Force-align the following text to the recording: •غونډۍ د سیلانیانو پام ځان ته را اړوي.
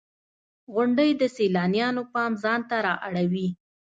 •غونډۍ 0.73 1.11
د 1.21 1.23
سیلانیانو 1.35 2.03
پام 2.13 2.31
ځان 2.43 2.61
ته 2.69 2.77
را 2.85 2.93
اړوي. 3.07 3.47